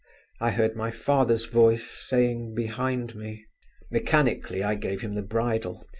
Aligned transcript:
I 0.39 0.49
heard 0.49 0.75
my 0.75 0.89
father's 0.89 1.45
voice 1.45 1.85
saying 1.87 2.55
behind 2.55 3.13
me. 3.13 3.45
Mechanically 3.91 4.63
I 4.63 4.73
gave 4.73 5.01
him 5.01 5.13
the 5.13 5.21
bridle. 5.21 5.85